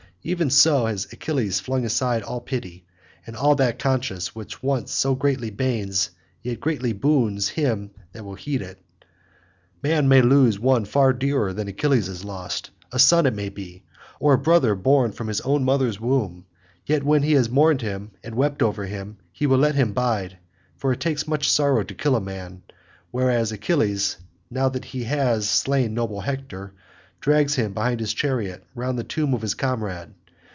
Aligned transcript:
Even 0.23 0.51
so 0.51 0.85
has 0.85 1.11
Achilles 1.11 1.59
flung 1.59 1.83
aside 1.83 2.21
all 2.21 2.41
pity, 2.41 2.85
and 3.25 3.35
all 3.35 3.55
that 3.55 3.79
conscience 3.79 4.35
which 4.35 4.53
at 4.57 4.61
once 4.63 4.91
so 4.91 5.15
greatly 5.15 5.49
banes 5.49 6.11
yet 6.43 6.59
greatly 6.59 6.93
boons 6.93 7.49
him 7.49 7.89
that 8.11 8.23
will 8.23 8.35
heed 8.35 8.61
it. 8.61 8.77
A 9.01 9.05
man 9.81 10.07
may 10.07 10.21
lose 10.21 10.59
one 10.59 10.85
far 10.85 11.11
dearer 11.11 11.53
than 11.53 11.67
Achilles 11.67 12.05
has 12.05 12.23
lost—a 12.23 12.99
son, 12.99 13.25
it 13.25 13.33
may 13.33 13.49
be, 13.49 13.81
or 14.19 14.33
a 14.33 14.37
brother 14.37 14.75
born 14.75 15.11
from 15.11 15.27
his 15.27 15.41
own 15.41 15.63
mother's 15.63 15.99
womb; 15.99 16.45
yet 16.85 17.01
when 17.03 17.23
he 17.23 17.31
has 17.33 17.49
mourned 17.49 17.81
him 17.81 18.11
and 18.23 18.35
wept 18.35 18.61
over 18.61 18.85
him 18.85 19.17
he 19.31 19.47
will 19.47 19.57
let 19.57 19.73
him 19.73 19.91
bide, 19.91 20.37
for 20.77 20.91
it 20.93 20.99
takes 20.99 21.27
much 21.27 21.51
sorrow 21.51 21.81
to 21.81 21.95
kill 21.95 22.15
a 22.15 22.21
man; 22.21 22.61
whereas 23.09 23.51
Achilles, 23.51 24.17
now 24.51 24.69
that 24.69 24.85
he 24.85 25.05
has 25.05 25.49
slain 25.49 25.95
noble 25.95 26.21
Hector, 26.21 26.73
drags 27.21 27.53
him 27.53 27.71
behind 27.71 27.99
his 27.99 28.15
chariot 28.15 28.63
round 28.73 28.97
the 28.97 29.03
tomb 29.03 29.35
of 29.35 29.43
his 29.43 29.53
comrade. 29.53 30.11